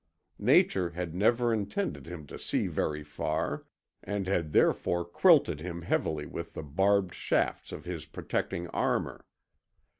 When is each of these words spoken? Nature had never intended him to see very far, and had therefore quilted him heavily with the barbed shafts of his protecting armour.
Nature 0.39 0.89
had 0.89 1.13
never 1.13 1.53
intended 1.53 2.07
him 2.07 2.25
to 2.25 2.39
see 2.39 2.65
very 2.65 3.03
far, 3.03 3.65
and 4.03 4.25
had 4.25 4.51
therefore 4.51 5.05
quilted 5.05 5.59
him 5.59 5.83
heavily 5.83 6.25
with 6.25 6.55
the 6.55 6.63
barbed 6.63 7.13
shafts 7.13 7.71
of 7.71 7.85
his 7.85 8.07
protecting 8.07 8.67
armour. 8.69 9.27